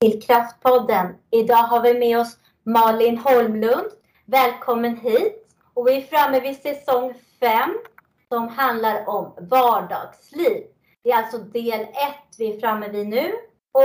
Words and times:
till 0.00 0.22
Kraftpodden. 0.22 1.14
Idag 1.30 1.56
har 1.56 1.80
vi 1.80 1.98
med 1.98 2.18
oss 2.20 2.36
Malin 2.62 3.18
Holmlund. 3.18 3.86
Välkommen 4.24 4.96
hit. 4.96 5.46
Och 5.74 5.88
vi 5.88 5.96
är 5.96 6.02
framme 6.02 6.40
vid 6.40 6.56
säsong 6.56 7.14
5 7.40 7.78
som 8.28 8.48
handlar 8.48 9.08
om 9.08 9.34
vardagsliv. 9.50 10.62
Det 11.02 11.10
är 11.10 11.16
alltså 11.16 11.38
del 11.38 11.80
1 11.80 11.88
vi 12.38 12.56
är 12.56 12.60
framme 12.60 12.88
vid 12.88 13.06
nu. 13.06 13.32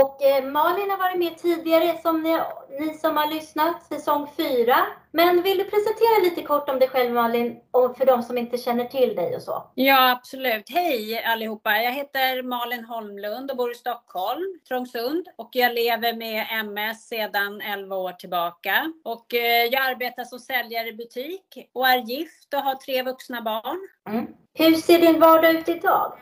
Och 0.00 0.22
eh, 0.22 0.44
Malin 0.44 0.90
har 0.90 0.98
varit 0.98 1.18
med 1.18 1.38
tidigare 1.38 1.98
som 2.02 2.22
ni, 2.22 2.38
ni 2.80 2.94
som 2.94 3.16
har 3.16 3.26
lyssnat, 3.34 3.82
säsong 3.82 4.28
4. 4.36 4.76
Men 5.10 5.42
vill 5.42 5.58
du 5.58 5.64
presentera 5.64 6.22
lite 6.22 6.42
kort 6.42 6.68
om 6.68 6.78
dig 6.78 6.88
själv 6.88 7.14
Malin, 7.14 7.60
och 7.70 7.96
för 7.96 8.06
de 8.06 8.22
som 8.22 8.38
inte 8.38 8.58
känner 8.58 8.84
till 8.84 9.14
dig 9.16 9.36
och 9.36 9.42
så? 9.42 9.70
Ja 9.74 10.10
absolut. 10.10 10.70
Hej 10.70 11.24
allihopa. 11.24 11.70
Jag 11.70 11.92
heter 11.92 12.42
Malin 12.42 12.84
Holmlund 12.84 13.50
och 13.50 13.56
bor 13.56 13.72
i 13.72 13.74
Stockholm, 13.74 14.60
Trångsund. 14.68 15.28
Och 15.36 15.50
jag 15.52 15.74
lever 15.74 16.12
med 16.16 16.46
MS 16.50 17.08
sedan 17.08 17.60
11 17.60 17.96
år 17.96 18.12
tillbaka. 18.12 18.92
Och 19.04 19.34
eh, 19.34 19.64
jag 19.64 19.90
arbetar 19.90 20.24
som 20.24 20.38
säljare 20.38 20.88
i 20.88 20.92
butik 20.92 21.70
och 21.72 21.88
är 21.88 21.98
gift 21.98 22.54
och 22.54 22.60
har 22.60 22.74
tre 22.74 23.02
vuxna 23.02 23.42
barn. 23.42 23.88
Mm. 24.08 24.26
Hur 24.54 24.74
ser 24.74 24.98
din 24.98 25.20
vardag 25.20 25.54
ut 25.54 25.68
idag? 25.68 26.12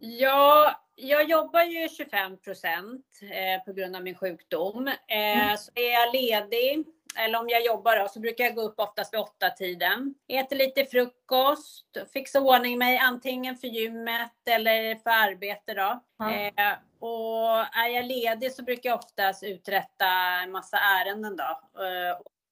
Ja, 0.00 0.72
jag 0.96 1.30
jobbar 1.30 1.62
ju 1.62 1.88
25 1.88 2.38
procent 2.38 3.04
eh, 3.22 3.64
på 3.64 3.72
grund 3.72 3.96
av 3.96 4.02
min 4.02 4.14
sjukdom. 4.14 4.88
Eh, 4.88 4.94
mm. 5.42 5.56
Så 5.56 5.70
är 5.74 5.92
jag 5.92 6.12
ledig, 6.12 6.86
eller 7.18 7.38
om 7.38 7.48
jag 7.48 7.64
jobbar 7.64 7.98
då, 7.98 8.08
så 8.08 8.20
brukar 8.20 8.44
jag 8.44 8.54
gå 8.54 8.62
upp 8.62 8.80
oftast 8.80 9.14
vid 9.14 9.20
åtta 9.20 9.50
tiden. 9.50 10.14
Äter 10.28 10.56
lite 10.56 10.84
frukost, 10.84 11.96
fixar 12.12 12.40
ordning 12.40 12.78
mig 12.78 12.98
antingen 12.98 13.56
för 13.56 13.68
gymmet 13.68 14.48
eller 14.50 14.94
för 14.94 15.10
arbete 15.10 15.74
då. 15.74 16.02
Mm. 16.24 16.46
Eh, 16.46 16.78
och 16.98 17.76
är 17.76 17.88
jag 17.88 18.04
ledig 18.04 18.52
så 18.52 18.62
brukar 18.62 18.90
jag 18.90 18.98
oftast 18.98 19.42
uträtta 19.42 20.06
en 20.44 20.52
massa 20.52 20.76
ärenden 20.76 21.36
då. 21.36 21.60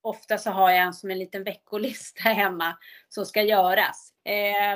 Ofta 0.02 0.38
så 0.38 0.50
har 0.50 0.70
jag 0.70 0.78
en 0.78 0.94
som 0.94 1.10
en 1.10 1.18
liten 1.18 1.44
veckolista 1.44 2.22
hemma 2.28 2.76
som 3.08 3.26
ska 3.26 3.42
göras. 3.42 4.12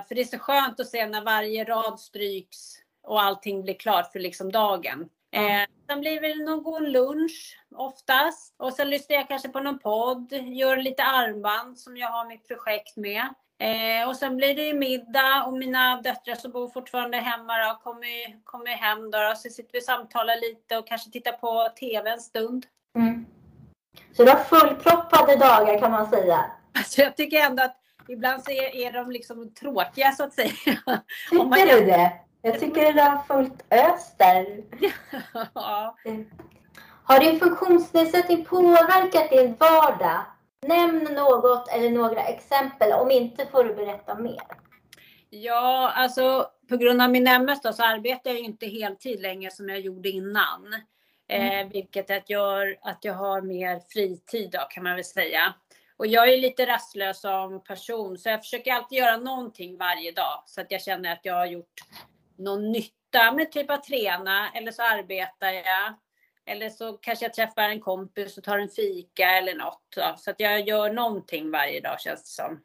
För 0.09 0.15
det 0.15 0.21
är 0.21 0.25
så 0.25 0.39
skönt 0.39 0.81
att 0.81 0.87
se 0.89 1.07
när 1.07 1.25
varje 1.25 1.65
rad 1.65 2.01
stryks 2.01 2.77
och 3.03 3.23
allting 3.23 3.63
blir 3.63 3.75
klart 3.75 4.13
för 4.13 4.19
liksom 4.19 4.53
dagen. 4.53 5.09
Eh, 5.33 5.69
sen 5.87 6.01
blir 6.01 6.21
det 6.21 6.45
någon 6.45 6.85
lunch 6.85 7.61
oftast. 7.75 8.55
Och 8.59 8.73
sen 8.73 8.91
lyssnar 8.91 9.17
jag 9.17 9.29
kanske 9.29 9.49
på 9.49 9.61
någon 9.61 9.79
podd, 9.79 10.33
gör 10.33 10.77
lite 10.77 11.03
armband 11.03 11.79
som 11.79 11.97
jag 11.97 12.09
har 12.09 12.29
mitt 12.29 12.49
projekt 12.49 12.97
med. 12.97 13.29
Eh, 13.61 14.09
och 14.09 14.17
sen 14.17 14.37
blir 14.37 14.55
det 14.55 14.75
middag 14.75 15.45
och 15.47 15.53
mina 15.53 16.01
döttrar 16.01 16.35
som 16.35 16.53
bor 16.53 16.69
fortfarande 16.69 17.17
hemma 17.17 17.59
då, 17.59 17.79
kommer, 17.83 18.45
kommer 18.45 18.71
hem 18.71 19.11
då, 19.11 19.19
då. 19.19 19.35
Så 19.37 19.51
sitter 19.51 19.73
vi 19.73 19.79
och 19.79 19.83
samtalar 19.83 20.41
lite 20.41 20.79
och 20.79 20.87
kanske 20.87 21.11
tittar 21.11 21.33
på 21.33 21.69
TV 21.81 22.11
en 22.11 22.21
stund. 22.21 22.67
Mm. 22.97 23.27
Så 24.13 24.25
du 24.25 24.31
har 24.31 24.39
fullproppade 24.39 25.37
dagar 25.37 25.79
kan 25.79 25.91
man 25.91 26.11
säga? 26.11 26.45
Alltså 26.75 27.01
jag 27.01 27.17
tycker 27.17 27.41
ändå 27.41 27.63
att 27.63 27.77
ibland 28.09 28.45
så 28.45 28.51
är, 28.51 28.77
är 28.77 28.93
de 28.93 29.11
liksom 29.11 29.55
tråkiga 29.55 30.13
så 30.13 30.25
att 30.25 30.33
säga. 30.33 30.51
Tycker 31.31 31.81
du 31.81 31.87
det? 31.87 32.13
Jag 32.43 32.61
tycker 32.61 32.93
det 32.93 33.03
har 33.03 33.23
fullt 33.23 33.65
ös 33.71 34.17
där. 34.17 34.63
Ja. 35.55 35.97
Har 37.05 37.21
din 37.21 37.39
funktionsnedsättning 37.39 38.45
påverkat 38.45 39.31
din 39.31 39.55
vardag? 39.55 40.25
Nämn 40.67 41.15
något 41.15 41.69
eller 41.69 41.91
några 41.91 42.23
exempel. 42.23 42.93
Om 42.93 43.11
inte 43.11 43.47
får 43.47 43.65
du 43.65 43.75
berätta 43.75 44.15
mer. 44.15 44.43
Ja, 45.31 45.93
alltså 45.95 46.47
på 46.69 46.77
grund 46.77 47.03
av 47.03 47.11
min 47.11 47.27
MS 47.27 47.63
då, 47.63 47.73
så 47.73 47.83
arbetar 47.83 48.31
jag 48.31 48.41
inte 48.41 48.67
heltid 48.67 49.21
längre 49.21 49.51
som 49.51 49.69
jag 49.69 49.81
gjorde 49.81 50.09
innan. 50.09 50.75
Mm. 51.29 51.67
Eh, 51.67 51.73
vilket 51.73 52.11
att 52.11 52.31
gör 52.31 52.79
att 52.83 52.99
jag 53.05 53.15
har 53.15 53.43
mer 53.43 53.81
fritid 53.89 54.51
då 54.51 54.59
kan 54.71 54.85
man 54.85 54.95
väl 54.95 55.05
säga. 55.05 55.55
Och 55.97 56.07
jag 56.07 56.29
är 56.29 56.39
lite 56.39 56.67
rastlös 56.67 57.21
som 57.21 57.65
person 57.65 58.19
så 58.19 58.29
jag 58.29 58.41
försöker 58.41 58.73
alltid 58.73 58.99
göra 58.99 59.17
någonting 59.17 59.77
varje 59.77 60.13
dag 60.13 60.43
så 60.47 60.61
att 60.61 60.71
jag 60.71 60.83
känner 60.83 61.13
att 61.13 61.21
jag 61.23 61.35
har 61.35 61.47
gjort 61.47 61.75
någon 62.39 62.73
nytta 62.73 63.33
med 63.33 63.53
typ 63.53 63.71
att 63.71 63.85
träna 63.85 64.51
eller 64.55 64.73
så 64.73 64.83
arbetar 64.83 65.53
jag. 65.53 65.95
Eller 66.47 66.71
så 66.71 66.93
kanske 66.93 67.25
jag 67.25 67.35
träffar 67.35 67.63
en 67.63 67.81
kompis 67.81 68.39
och 68.39 68.45
tar 68.45 68.59
en 68.59 68.69
fika 68.69 69.31
eller 69.31 69.55
något. 69.55 69.83
Då. 69.97 70.15
Så 70.17 70.31
att 70.31 70.41
jag 70.41 70.69
gör 70.69 70.93
någonting 70.93 71.51
varje 71.51 71.81
dag 71.81 72.01
känns 72.01 72.23
det 72.23 72.43
som. 72.43 72.61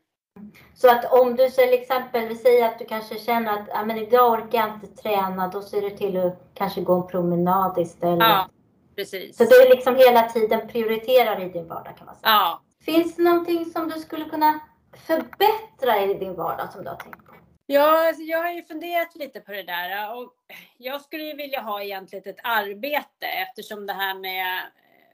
Så 0.76 0.90
att 0.90 1.14
om 1.14 1.36
du 1.36 1.50
till 1.50 1.74
exempel, 1.74 2.28
vi 2.28 2.36
säger 2.36 2.66
att 2.66 2.80
du 2.80 2.86
kanske 2.86 3.20
känner 3.20 3.54
att 3.54 3.70
ah, 3.74 3.86
men 3.86 3.98
idag 3.98 4.32
orkar 4.32 4.58
jag 4.58 4.70
inte 4.70 5.02
träna, 5.02 5.48
då 5.48 5.62
ser 5.62 5.82
du 5.82 5.90
till 5.90 6.18
att 6.18 6.52
kanske 6.54 6.82
gå 6.82 6.94
en 6.94 7.08
promenad 7.08 7.78
istället. 7.78 8.28
Ja, 8.28 8.50
precis. 8.96 9.38
Så 9.38 9.44
du 9.44 9.70
liksom 9.70 9.96
hela 9.96 10.30
tiden 10.30 10.68
prioriterar 10.68 11.42
i 11.42 11.50
din 11.50 11.68
vardag 11.68 11.98
kan 11.98 12.06
man 12.06 12.16
säga. 12.16 12.32
Ja. 12.32 12.62
Finns 12.86 13.16
det 13.16 13.24
någonting 13.24 13.66
som 13.66 13.90
du 13.90 14.00
skulle 14.00 14.26
kunna 14.26 14.60
förbättra 15.08 16.02
i 16.04 16.14
din 16.14 16.36
vardag 16.36 16.74
som 16.74 16.84
du 16.84 16.90
har 16.90 16.98
tänkt? 16.98 17.23
Ja, 17.66 18.08
alltså 18.08 18.24
jag 18.24 18.44
har 18.44 18.52
ju 18.52 18.64
funderat 18.64 19.16
lite 19.16 19.40
på 19.40 19.52
det 19.52 19.64
där 19.64 20.16
och 20.16 20.34
jag 20.78 21.02
skulle 21.02 21.24
ju 21.24 21.36
vilja 21.36 21.62
ha 21.62 21.84
egentligen 21.84 22.30
ett 22.30 22.40
arbete 22.44 23.26
eftersom 23.28 23.86
det 23.86 23.94
här 23.94 24.16
med 24.16 24.58
eh, 24.58 24.64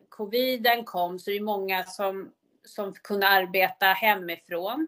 coviden 0.10 0.84
kom 0.84 1.20
så 1.20 1.32
är 1.32 1.36
det 1.36 1.42
många 1.42 1.84
som, 1.84 2.32
som 2.66 2.94
kunde 2.94 3.28
arbeta 3.28 3.86
hemifrån. 3.86 4.88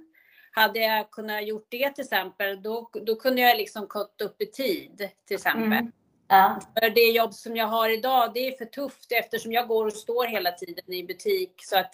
Hade 0.51 0.79
jag 0.79 1.11
kunnat 1.11 1.47
gjort 1.47 1.67
det 1.69 1.89
till 1.89 2.03
exempel, 2.03 2.61
då, 2.61 2.89
då 3.05 3.16
kunde 3.16 3.41
jag 3.41 3.57
liksom 3.57 3.88
gått 3.88 4.22
upp 4.22 4.41
i 4.41 4.45
tid 4.45 5.09
till 5.28 5.35
exempel. 5.35 5.63
Mm. 5.63 5.91
Ja. 6.28 6.61
För 6.79 6.89
det 6.89 7.11
jobb 7.11 7.33
som 7.33 7.55
jag 7.55 7.67
har 7.67 7.89
idag, 7.89 8.31
det 8.33 8.47
är 8.47 8.57
för 8.57 8.66
tufft 8.66 9.11
eftersom 9.11 9.51
jag 9.51 9.67
går 9.67 9.85
och 9.85 9.93
står 9.93 10.28
hela 10.28 10.51
tiden 10.51 10.93
i 10.93 11.03
butik. 11.03 11.53
Så, 11.57 11.79
att, 11.79 11.93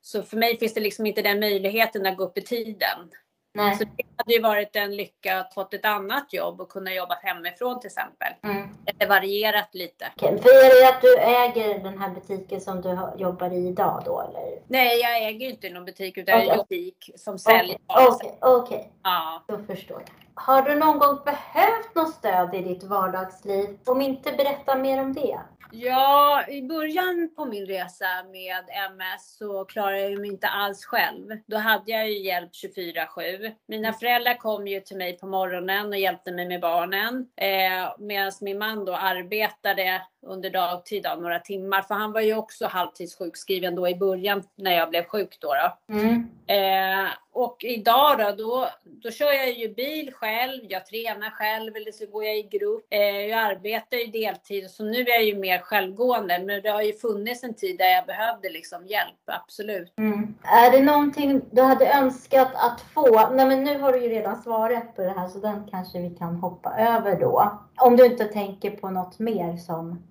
så 0.00 0.22
för 0.22 0.36
mig 0.36 0.58
finns 0.58 0.74
det 0.74 0.80
liksom 0.80 1.06
inte 1.06 1.22
den 1.22 1.40
möjligheten 1.40 2.06
att 2.06 2.16
gå 2.16 2.24
upp 2.24 2.38
i 2.38 2.42
tiden. 2.42 3.10
Nej. 3.56 3.76
Så 3.76 3.84
det 3.84 4.04
hade 4.16 4.32
ju 4.32 4.40
varit 4.40 4.76
en 4.76 4.96
lycka 4.96 5.40
att 5.40 5.54
fått 5.54 5.74
ett 5.74 5.84
annat 5.84 6.32
jobb 6.32 6.60
och 6.60 6.68
kunna 6.68 6.94
jobba 6.94 7.18
hemifrån 7.22 7.80
till 7.80 7.88
exempel. 7.88 8.28
Mm. 8.42 8.68
Eller 8.86 9.08
varierat 9.08 9.74
lite. 9.74 10.06
Okay. 10.16 10.38
För 10.38 10.48
är 10.48 10.82
det 10.82 10.96
att 10.96 11.02
du 11.02 11.18
äger 11.18 11.78
den 11.78 11.98
här 11.98 12.10
butiken 12.10 12.60
som 12.60 12.80
du 12.80 12.98
jobbar 13.16 13.50
i 13.50 13.68
idag 13.68 14.02
då 14.04 14.20
eller? 14.20 14.58
Nej, 14.68 15.00
jag 15.00 15.22
äger 15.28 15.48
inte 15.48 15.70
någon 15.70 15.84
butik 15.84 16.18
utan 16.18 16.34
okay. 16.34 16.48
en 16.48 16.56
butik 16.58 17.10
som 17.16 17.38
säljer. 17.38 17.78
Okej, 17.86 18.06
okay. 18.06 18.30
okej. 18.40 18.76
Okay. 18.76 18.90
Ja. 19.02 19.44
Då 19.48 19.58
förstår 19.58 20.00
jag. 20.06 20.23
Har 20.34 20.62
du 20.62 20.74
någon 20.74 20.98
gång 20.98 21.18
behövt 21.24 21.94
något 21.94 22.14
stöd 22.14 22.54
i 22.54 22.62
ditt 22.62 22.84
vardagsliv? 22.84 23.78
Om 23.86 24.00
inte, 24.00 24.32
berätta 24.32 24.78
mer 24.78 25.02
om 25.02 25.12
det. 25.12 25.38
Ja, 25.76 26.44
i 26.48 26.62
början 26.62 27.30
på 27.36 27.44
min 27.44 27.66
resa 27.66 28.06
med 28.32 28.64
MS 28.90 29.36
så 29.38 29.64
klarade 29.64 30.00
jag 30.00 30.20
mig 30.20 30.30
inte 30.30 30.48
alls 30.48 30.84
själv. 30.84 31.28
Då 31.46 31.56
hade 31.56 31.90
jag 31.90 32.10
ju 32.10 32.18
hjälp 32.18 32.50
24-7. 32.76 33.52
Mina 33.68 33.88
mm. 33.88 33.98
föräldrar 33.98 34.34
kom 34.34 34.66
ju 34.66 34.80
till 34.80 34.96
mig 34.96 35.18
på 35.18 35.26
morgonen 35.26 35.86
och 35.86 35.98
hjälpte 35.98 36.32
mig 36.32 36.48
med 36.48 36.60
barnen. 36.60 37.26
Eh, 37.36 37.94
Medan 37.98 38.32
min 38.40 38.58
man 38.58 38.84
då 38.84 38.96
arbetade 38.96 40.02
under 40.26 40.50
dagtid 40.50 41.02
då, 41.02 41.20
några 41.20 41.38
timmar. 41.38 41.82
För 41.82 41.94
han 41.94 42.12
var 42.12 42.20
ju 42.20 42.36
också 42.36 42.66
halvtidssjukskriven 42.66 43.74
då 43.74 43.88
i 43.88 43.94
början 43.94 44.42
när 44.56 44.72
jag 44.72 44.90
blev 44.90 45.04
sjuk 45.04 45.38
då. 45.40 45.48
då. 45.54 45.94
Mm. 45.94 46.28
Eh, 46.46 47.10
och 47.32 47.64
idag 47.64 48.18
då, 48.18 48.44
då, 48.44 48.68
då 48.84 49.10
kör 49.10 49.32
jag 49.32 49.52
ju 49.52 49.74
bil 49.74 50.12
själv, 50.14 50.60
jag 50.68 50.86
tränar 50.86 51.30
själv 51.30 51.76
eller 51.76 51.92
så 51.92 52.06
går 52.06 52.24
jag 52.24 52.38
i 52.38 52.42
grupp. 52.42 52.86
Eh, 52.90 53.00
jag 53.00 53.40
arbetar 53.40 53.96
ju 53.96 54.06
deltid 54.06 54.70
så 54.70 54.84
nu 54.84 55.00
är 55.00 55.08
jag 55.08 55.24
ju 55.24 55.36
mer 55.36 55.58
självgående. 55.58 56.38
Men 56.38 56.62
det 56.62 56.68
har 56.68 56.82
ju 56.82 56.92
funnits 56.92 57.44
en 57.44 57.54
tid 57.54 57.78
där 57.78 57.88
jag 57.88 58.06
behövde 58.06 58.48
liksom 58.50 58.86
hjälp, 58.86 59.20
absolut. 59.26 59.92
Mm. 59.98 60.34
Är 60.42 60.70
det 60.70 60.82
någonting 60.82 61.40
du 61.50 61.62
hade 61.62 61.92
önskat 61.92 62.50
att 62.54 62.80
få? 62.80 63.30
Nej 63.32 63.46
men 63.46 63.64
nu 63.64 63.78
har 63.78 63.92
du 63.92 64.02
ju 64.02 64.08
redan 64.08 64.42
svarat 64.42 64.96
på 64.96 65.02
det 65.02 65.10
här 65.10 65.28
så 65.28 65.38
den 65.38 65.68
kanske 65.70 65.98
vi 65.98 66.10
kan 66.10 66.36
hoppa 66.36 66.74
över 66.78 67.20
då. 67.20 67.60
Om 67.76 67.96
du 67.96 68.06
inte 68.06 68.24
tänker 68.24 68.70
på 68.70 68.90
något 68.90 69.18
mer 69.18 69.56
som 69.56 70.02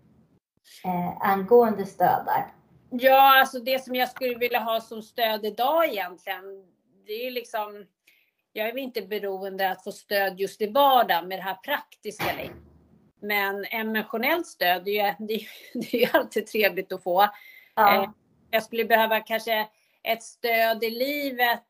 eh, 0.86 1.30
angående 1.32 1.86
stöd 1.86 2.26
där? 2.26 2.54
Ja, 2.90 3.40
alltså 3.40 3.60
det 3.60 3.84
som 3.84 3.96
jag 3.96 4.10
skulle 4.10 4.36
vilja 4.36 4.60
ha 4.60 4.82
som 4.82 5.02
stöd 5.02 5.46
idag 5.46 5.86
egentligen, 5.86 6.44
det 7.08 7.28
är 7.28 7.32
liksom, 7.32 7.86
jag 8.54 8.68
är 8.68 8.78
inte 8.78 9.02
beroende 9.02 9.72
att 9.72 9.84
få 9.84 9.92
stöd 9.92 10.40
just 10.40 10.62
i 10.62 10.68
vardagen 10.68 11.28
med 11.28 11.40
det 11.40 11.44
här 11.44 11.56
praktiska 11.56 12.34
längre. 12.36 12.56
Men 13.22 13.66
emotionellt 13.66 14.48
stöd, 14.48 14.84
det 14.86 15.00
är, 15.00 15.16
det, 15.20 15.48
det 15.74 16.04
är 16.04 16.16
alltid 16.16 16.48
trevligt 16.48 16.92
att 16.92 17.04
få. 17.04 17.30
Ja. 17.76 18.04
Eh, 18.04 18.10
jag 18.52 18.64
skulle 18.64 18.86
behöva 18.86 19.20
kanske 19.20 19.68
ett 20.04 20.24
stöd 20.24 20.84
i 20.84 20.90
livet 20.90 21.64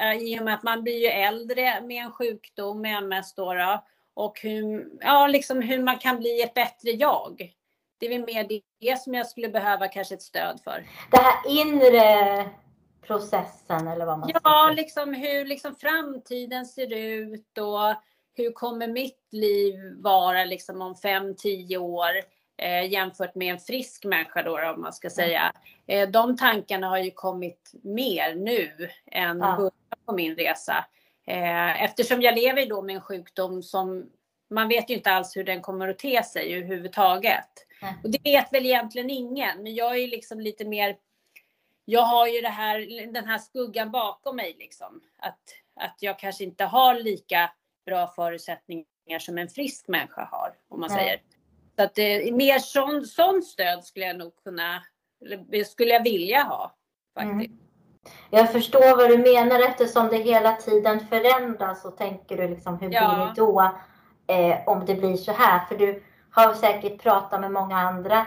eh, 0.00 0.14
i 0.22 0.40
och 0.40 0.44
med 0.44 0.54
att 0.54 0.62
man 0.62 0.82
blir 0.82 0.98
ju 0.98 1.06
äldre 1.06 1.80
med 1.80 2.04
en 2.04 2.12
sjukdom, 2.12 2.80
med 2.80 2.98
MS 2.98 3.34
då, 3.34 3.54
då 3.54 3.84
och 4.14 4.40
hur, 4.40 4.88
ja, 5.00 5.26
liksom 5.26 5.62
hur 5.62 5.82
man 5.82 5.98
kan 5.98 6.18
bli 6.18 6.42
ett 6.42 6.54
bättre 6.54 6.90
jag 6.90 7.52
det 8.02 8.06
är 8.06 8.18
väl 8.18 8.34
mer 8.34 8.60
det 8.80 8.96
som 9.00 9.14
jag 9.14 9.26
skulle 9.26 9.48
behöva 9.48 9.88
kanske 9.88 10.14
ett 10.14 10.22
stöd 10.22 10.60
för. 10.64 10.84
Det 11.10 11.16
här 11.16 11.60
inre 11.60 12.50
processen 13.06 13.88
eller 13.88 14.06
vad 14.06 14.18
man 14.18 14.30
ja. 14.34 14.40
Ja, 14.44 14.72
liksom 14.76 15.14
hur 15.14 15.44
liksom 15.44 15.74
framtiden 15.74 16.66
ser 16.66 16.92
ut 16.94 17.58
och 17.58 17.94
hur 18.36 18.52
kommer 18.52 18.88
mitt 18.88 19.28
liv 19.30 19.74
vara 19.98 20.44
liksom 20.44 20.82
om 20.82 20.96
fem, 20.96 21.36
tio 21.36 21.78
år? 21.78 22.10
eh, 22.56 22.92
jämfört 22.92 23.34
med 23.34 23.52
en 23.52 23.60
frisk 23.60 24.04
människa 24.04 24.42
då, 24.42 24.70
om 24.70 24.80
man 24.80 24.92
ska 24.92 25.10
säga. 25.10 25.52
Eh, 25.86 26.08
de 26.08 26.36
tankarna 26.36 26.88
har 26.88 26.98
ju 26.98 27.10
kommit 27.10 27.72
mer 27.82 28.34
nu 28.34 28.88
än 29.06 29.38
Ja. 29.38 29.56
början 29.56 29.72
på 30.06 30.12
min 30.12 30.36
resa. 30.36 30.84
Eh, 31.26 31.82
eftersom 31.82 32.22
jag 32.22 32.34
lever 32.34 32.66
då 32.66 32.82
med 32.82 32.94
en 32.94 33.00
sjukdom 33.00 33.62
som 33.62 34.10
man 34.50 34.68
vet 34.68 34.90
ju 34.90 34.94
inte 34.94 35.10
alls 35.10 35.36
hur 35.36 35.44
den 35.44 35.62
kommer 35.62 35.88
att 35.88 35.98
te 35.98 36.22
sig 36.22 36.54
överhuvudtaget. 36.54 37.66
Och 38.04 38.10
det 38.10 38.18
vet 38.24 38.52
väl 38.52 38.66
egentligen 38.66 39.10
ingen, 39.10 39.62
men 39.62 39.74
jag 39.74 39.98
är 39.98 40.08
liksom 40.08 40.40
lite 40.40 40.64
mer 40.64 40.96
jag 41.84 42.02
har 42.02 42.26
ju 42.26 42.46
här, 42.46 43.12
den 43.12 43.24
här 43.24 43.38
skuggan 43.38 43.90
bakom 43.90 44.36
mig 44.36 44.56
liksom. 44.58 45.00
Att, 45.18 45.38
att 45.74 45.96
jag 46.00 46.18
kanske 46.18 46.44
inte 46.44 46.64
har 46.64 46.94
lika 46.94 47.50
bra 47.86 48.06
förutsättningar 48.06 49.18
som 49.18 49.38
en 49.38 49.48
frisk 49.48 49.88
människa 49.88 50.28
har, 50.30 50.52
om 50.68 50.80
man 50.80 50.90
Nej. 50.90 50.98
säger. 50.98 51.20
Så 51.76 51.82
att 51.82 51.98
eh, 51.98 52.34
mer 52.34 52.58
sån, 52.58 53.06
sån 53.06 53.42
stöd 53.42 53.84
skulle 53.84 54.06
jag 54.06 54.16
nog 54.16 54.36
kunna, 54.36 54.82
skulle 55.66 55.92
jag 55.92 56.02
vilja 56.02 56.42
ha. 56.42 56.74
Faktiskt. 57.14 57.50
Mm. 57.50 57.58
Jag 58.30 58.52
förstår 58.52 58.96
vad 58.96 59.08
du 59.08 59.18
menar 59.18 59.60
eftersom 59.60 60.08
det 60.08 60.16
hela 60.16 60.52
tiden 60.52 61.06
förändras 61.06 61.84
och 61.84 61.96
tänker 61.96 62.36
du 62.36 62.48
liksom 62.48 62.78
hur 62.78 62.90
Ja. 62.92 63.14
blir 63.14 63.26
det 63.26 63.32
då 63.36 63.74
eh, 64.34 64.68
om 64.68 64.84
det 64.86 64.94
blir 64.94 65.16
så 65.16 65.32
här? 65.32 65.66
För 65.66 65.78
du 65.78 66.02
har 66.32 66.54
säkert 66.54 67.02
pratat 67.02 67.40
med 67.40 67.52
många 67.52 67.76
andra 67.76 68.26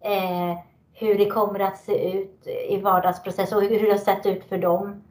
eh, 0.00 0.58
hur 0.92 1.18
det 1.18 1.30
kommer 1.30 1.60
att 1.60 1.78
se 1.78 2.12
ut 2.12 2.46
i 2.68 2.76
vardagsprocess 2.76 3.52
och 3.52 3.62
hur 3.62 3.86
det 3.86 3.90
har 3.90 3.98
sett 3.98 4.26
ut 4.26 4.44
för 4.48 4.58
dem. 4.58 5.02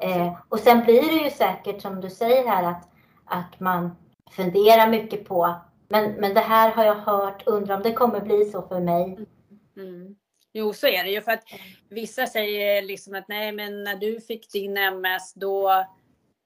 Eh, 0.00 0.32
och 0.48 0.58
sen 0.58 0.84
blir 0.84 1.02
det 1.02 1.24
ju 1.24 1.30
säkert 1.30 1.82
som 1.82 2.00
du 2.00 2.10
säger 2.10 2.46
här 2.46 2.64
att, 2.64 2.88
att 3.24 3.60
man 3.60 3.96
funderar 4.30 4.88
mycket 4.88 5.28
på 5.28 5.54
men, 5.88 6.12
men 6.12 6.34
det 6.34 6.40
här 6.40 6.70
har 6.70 6.84
jag 6.84 6.94
hört, 6.94 7.42
undrar 7.46 7.76
om 7.76 7.82
det 7.82 7.92
kommer 7.92 8.20
bli 8.20 8.44
så 8.44 8.62
för 8.62 8.80
mig. 8.80 9.18
Mm. 9.76 10.16
Jo, 10.52 10.72
så 10.72 10.86
är 10.86 11.04
det 11.04 11.10
ju 11.10 11.20
för 11.20 11.32
att 11.32 11.44
vissa 11.88 12.26
säger 12.26 12.82
liksom 12.82 13.14
att 13.14 13.28
nej, 13.28 13.52
men 13.52 13.84
när 13.84 13.96
du 13.96 14.20
fick 14.20 14.52
din 14.52 14.76
MS 14.76 15.34
då, 15.34 15.84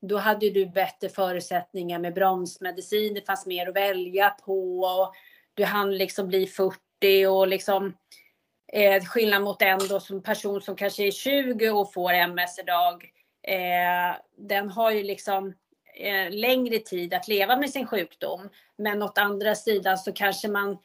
då 0.00 0.16
hade 0.16 0.50
du 0.50 0.66
bättre 0.66 1.08
förutsättningar 1.08 1.98
med 1.98 2.14
bromsmedicin. 2.14 3.14
Det 3.14 3.26
fanns 3.26 3.46
mer 3.46 3.68
att 3.68 3.76
välja 3.76 4.30
på 4.30 4.80
och 4.80 5.14
du 5.58 5.64
hann 5.64 5.96
liksom 5.96 6.28
bli 6.28 6.46
40 6.46 7.26
och 7.26 7.48
liksom 7.48 7.96
eh, 8.72 9.04
skillnad 9.04 9.42
mot 9.42 9.62
en 9.62 9.88
då 9.88 10.00
som 10.00 10.22
person 10.22 10.60
som 10.60 10.76
kanske 10.76 11.06
är 11.06 11.10
20 11.10 11.70
och 11.70 11.92
får 11.92 12.12
MS 12.12 12.58
idag. 12.58 13.04
Eh, 13.42 14.16
den 14.36 14.70
har 14.70 14.90
ju 14.90 15.02
liksom 15.02 15.54
eh, 15.94 16.30
längre 16.30 16.78
tid 16.78 17.14
att 17.14 17.28
leva 17.28 17.56
med 17.56 17.70
sin 17.70 17.86
sjukdom. 17.86 18.48
Men 18.76 19.02
åt 19.02 19.18
andra 19.18 19.54
sidan 19.54 19.98
så 19.98 20.12
kanske 20.12 20.48
man 20.48 20.78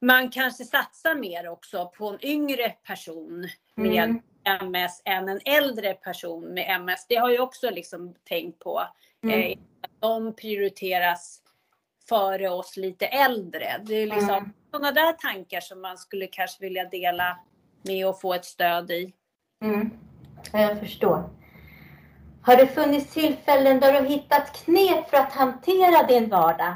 man 0.00 0.30
kanske 0.30 0.64
satsar 0.64 1.14
mer 1.14 1.48
också 1.48 1.92
på 1.98 2.08
en 2.08 2.24
yngre 2.24 2.68
person 2.68 3.48
med 3.74 4.04
Mm. 4.04 4.22
MS 4.70 5.02
än 5.04 5.28
en 5.28 5.40
äldre 5.44 5.94
person 5.94 6.44
med 6.44 6.80
MS. 6.80 7.06
Det 7.08 7.16
har 7.16 7.30
jag 7.30 7.42
också 7.44 7.70
liksom 7.70 8.14
tänkt 8.28 8.58
på. 8.58 8.82
Mm. 9.24 9.40
Eh, 9.40 9.58
att 9.82 10.00
de 10.00 10.36
prioriteras 10.36 11.42
före 12.08 12.48
oss 12.50 12.76
lite 12.76 13.06
äldre. 13.06 13.80
Det 13.82 13.94
är 13.94 14.06
liksom 14.06 14.28
Mm. 14.30 14.52
sådana 14.70 14.92
där 14.92 15.12
tankar 15.12 15.60
som 15.60 15.80
man 15.80 15.98
skulle 15.98 16.26
kanske 16.26 16.62
vilja 16.62 16.84
dela 16.84 17.38
med 17.82 18.06
och 18.06 18.20
få 18.20 18.34
ett 18.34 18.44
stöd 18.44 18.90
i. 18.90 19.12
Mm. 19.64 19.90
Ja, 20.52 20.60
Jag 20.60 20.80
förstår. 20.80 21.30
Har 22.42 22.56
det 22.56 22.66
funnits 22.66 23.12
tillfällen 23.14 23.80
där 23.80 24.02
du 24.02 24.08
hittat 24.08 24.64
knep 24.64 25.10
för 25.10 25.16
att 25.16 25.32
hantera 25.32 26.02
din 26.06 26.28
vardag? 26.28 26.74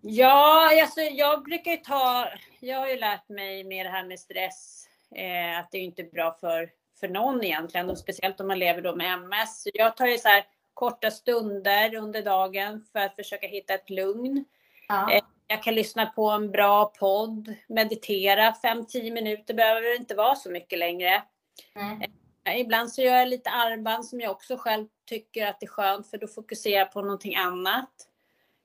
Ja, 0.00 0.70
alltså 0.82 1.00
jag 1.00 1.42
brukar 1.44 1.70
ju 1.70 1.76
ta, 1.76 2.28
jag 2.60 2.78
har 2.78 2.88
ju 2.88 2.96
lärt 2.98 3.28
mig 3.28 3.64
med 3.64 3.86
det 3.86 3.90
här 3.90 4.04
med 4.04 4.20
stress, 4.20 4.86
eh, 5.16 5.58
att 5.58 5.70
det 5.70 5.78
är 5.78 5.82
inte 5.82 6.02
är 6.02 6.10
bra 6.10 6.36
för, 6.40 6.70
för 7.00 7.08
någon 7.08 7.44
egentligen, 7.44 7.90
och 7.90 7.98
speciellt 7.98 8.40
om 8.40 8.48
man 8.48 8.58
lever 8.58 8.82
då 8.82 8.96
med 8.96 9.12
MS. 9.14 9.62
Så 9.62 9.70
jag 9.74 9.96
tar 9.96 10.06
ju 10.06 10.18
så 10.18 10.28
här 10.28 10.44
korta 10.76 11.10
stunder 11.10 11.94
under 11.94 12.22
dagen 12.22 12.84
för 12.92 12.98
att 12.98 13.16
försöka 13.16 13.46
hitta 13.46 13.74
ett 13.74 13.90
lugn. 13.90 14.44
Ja. 14.88 15.12
Eh, 15.12 15.22
Jag 15.46 15.62
kan 15.62 15.74
lyssna 15.74 16.06
på 16.06 16.30
en 16.30 16.50
bra 16.50 16.84
podd, 16.84 17.54
meditera 17.68 18.54
5-10 18.62 19.12
minuter, 19.12 19.54
behöver 19.54 19.96
inte 19.96 20.14
vara 20.14 20.34
så 20.34 20.50
mycket 20.50 20.78
längre. 20.78 21.22
Ja, 22.44 22.52
Ibland 22.52 22.92
så 22.92 23.02
gör 23.02 23.14
jag 23.16 23.28
lite 23.28 23.50
armband 23.50 24.06
som 24.06 24.20
jag 24.20 24.30
också 24.30 24.56
själv 24.56 24.86
tycker 25.08 25.46
att 25.46 25.60
det 25.60 25.66
är 25.66 25.70
skönt 25.70 26.10
för 26.10 26.18
då 26.18 26.26
fokuserar 26.26 26.78
jag 26.78 26.92
på 26.92 27.02
någonting 27.02 27.36
annat. 27.36 27.90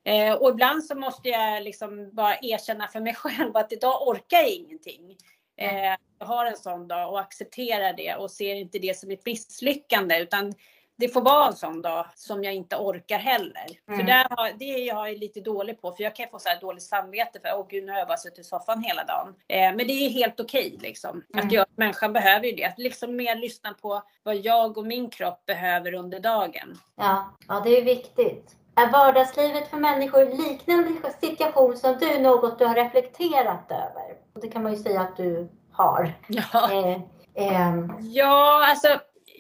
Eh, 0.04 0.34
och 0.34 0.50
ibland 0.50 0.84
så 0.84 0.96
måste 0.96 1.30
jag 1.30 1.64
liksom 1.64 2.10
bara 2.14 2.38
erkänna 2.42 2.88
för 2.88 3.00
mig 3.00 3.14
själv 3.16 3.58
att 3.58 3.74
idag 3.74 4.08
orkar 4.08 4.38
jag 4.38 4.50
ingenting. 4.50 5.18
Eh, 5.58 5.96
jag 6.20 6.26
har 6.26 6.46
en 6.46 6.58
sån 6.58 6.88
dag 6.88 7.12
och 7.12 7.20
accepterar 7.20 7.94
det 7.94 8.16
och 8.16 8.32
ser 8.32 8.56
inte 8.56 8.80
det 8.80 8.98
som 8.98 9.12
ett 9.12 9.26
misslyckande 9.26 10.18
utan 10.20 10.54
det 11.02 11.10
får 11.10 11.22
vara 11.22 11.48
en 11.48 11.56
sån 11.56 11.82
dag 11.82 12.06
som 12.16 12.44
jag 12.44 12.54
inte 12.54 12.76
orkar 12.76 13.20
heller. 13.20 13.68
För 13.86 13.94
Mm. 13.94 14.06
där 14.06 14.28
har, 14.30 14.52
det 14.60 14.66
är 14.66 14.88
jag 14.88 15.18
lite 15.18 15.40
dålig 15.40 15.82
på 15.82 15.92
för 15.92 16.04
jag 16.04 16.16
kan 16.16 16.30
få 16.32 16.40
så 16.40 16.50
här 16.50 16.60
dåligt 16.62 16.84
samvete 16.84 17.40
för 17.44 17.60
åh 17.60 17.66
gud 17.70 17.84
nu 17.84 17.92
har 17.92 18.00
jag 18.00 18.08
bara 18.08 18.18
suttit 18.18 18.40
i 18.40 18.44
soffan 18.44 18.84
hela 18.84 19.04
dagen. 19.04 19.36
Eh, 19.48 19.76
men 19.76 19.78
det 19.78 19.94
är 19.94 20.10
helt 20.10 20.40
okej 20.40 20.78
liksom. 20.82 21.24
Mm. 21.34 21.46
Att 21.46 21.52
jag, 21.54 21.66
människan 21.76 22.14
behöver 22.14 22.46
ju 22.46 22.52
det. 22.52 22.66
Att 22.66 22.80
liksom 22.80 23.16
mer 23.16 23.36
lyssna 23.36 23.74
på 23.82 24.02
vad 24.24 24.36
jag 24.36 24.78
och 24.78 24.86
min 24.86 25.10
kropp 25.10 25.46
behöver 25.46 25.94
under 25.94 26.20
dagen. 26.20 26.80
Ja, 26.96 27.32
ja, 27.48 27.62
det 27.64 27.78
är 27.78 27.84
viktigt. 27.84 28.56
Är 28.76 28.92
vardagslivet 28.92 29.70
för 29.70 29.78
människor 29.78 30.26
liknande 30.50 30.90
situation 31.22 31.78
som 31.78 31.98
du 32.00 32.20
något 32.20 32.60
du 32.60 32.66
har 32.66 32.76
reflekterat 32.76 33.72
över? 33.72 34.18
Det 34.42 34.48
kan 34.48 34.64
man 34.64 34.74
ju 34.74 34.78
säga 34.78 35.02
att 35.02 35.18
du 35.18 35.50
har. 35.72 36.14
Ja. 36.28 36.72
Eh, 36.72 37.02
ehm, 37.36 37.94
Ja, 38.00 38.66
alltså 38.70 38.88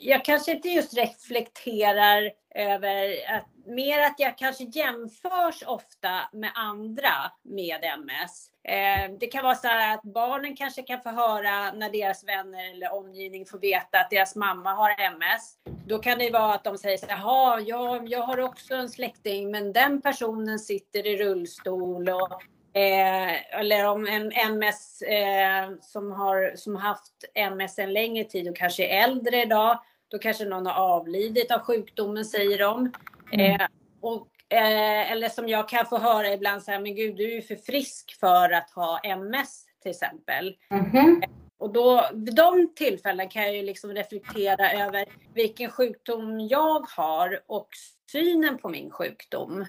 jag 0.03 0.25
kanske 0.25 0.51
inte 0.51 0.69
just 0.69 0.93
reflekterar 0.93 2.31
över 2.55 3.09
att 3.35 3.45
mer 3.65 3.99
att 3.99 4.15
jag 4.17 4.37
kanske 4.37 4.63
jämförs 4.63 5.63
ofta 5.65 6.09
med 6.31 6.51
andra 6.55 7.31
med 7.43 7.83
MS. 7.83 8.47
Eh, 8.63 9.11
det 9.19 9.27
kan 9.27 9.43
vara 9.43 9.55
så 9.55 9.67
här 9.67 9.95
att 9.95 10.03
barnen 10.03 10.55
kanske 10.55 10.81
kan 10.81 11.01
få 11.01 11.09
höra 11.09 11.71
när 11.71 11.89
deras 11.89 12.23
vänner 12.23 12.71
eller 12.71 12.93
omgivning 12.93 13.45
får 13.45 13.59
veta 13.59 13.99
att 13.99 14.09
deras 14.09 14.35
mamma 14.35 14.73
har 14.73 14.89
MS. 14.89 15.55
Då 15.87 15.99
kan 15.99 16.17
det 16.17 16.29
vara 16.29 16.53
att 16.53 16.63
de 16.63 16.77
säger 16.77 16.97
så 16.97 17.05
här, 17.05 17.17
jaha, 17.17 17.59
jag, 17.59 18.09
jag 18.09 18.21
har 18.21 18.39
också 18.39 18.75
en 18.75 18.89
släkting 18.89 19.51
men 19.51 19.73
den 19.73 20.01
personen 20.01 20.59
sitter 20.59 21.07
i 21.07 21.17
rullstol 21.17 22.09
och 22.09 22.43
Eh, 22.73 23.59
eller 23.59 23.87
om 23.87 24.07
en 24.07 24.31
MS 24.31 25.01
eh, 25.01 25.69
som 25.81 26.11
har 26.11 26.55
som 26.55 26.75
haft 26.75 27.13
MS 27.33 27.79
en 27.79 27.93
längre 27.93 28.23
tid 28.23 28.49
och 28.49 28.55
kanske 28.55 28.87
är 28.87 29.03
äldre 29.03 29.41
idag. 29.41 29.79
Då 30.11 30.19
kanske 30.19 30.45
någon 30.45 30.65
har 30.65 30.73
avlidit 30.73 31.51
av 31.51 31.59
sjukdomen 31.59 32.25
säger 32.25 32.57
de. 32.57 32.91
Eh, 33.31 33.67
och, 34.01 34.27
eh, 34.49 35.11
eller 35.11 35.29
som 35.29 35.47
jag 35.47 35.69
kan 35.69 35.85
få 35.85 35.97
höra 35.97 36.33
ibland 36.33 36.63
så 36.63 36.71
här, 36.71 36.79
men 36.79 36.95
gud 36.95 37.15
du 37.15 37.31
är 37.31 37.35
ju 37.35 37.41
för 37.41 37.55
frisk 37.55 38.17
för 38.19 38.51
att 38.51 38.71
ha 38.71 38.99
MS 39.03 39.65
till 39.81 39.91
exempel. 39.91 40.55
mhm. 40.69 41.21
Och 41.57 41.73
då, 41.73 42.09
vid 42.13 42.35
de 42.35 42.73
tillfällen 42.75 43.29
kan 43.29 43.43
jag 43.43 43.55
ju 43.55 43.63
liksom 43.63 43.91
reflektera 43.91 44.71
över 44.71 45.05
vilken 45.33 45.71
sjukdom 45.71 46.39
jag 46.39 46.85
har 46.89 47.39
och 47.47 47.69
synen 48.11 48.57
på 48.57 48.69
min 48.69 48.91
sjukdom. 48.91 49.65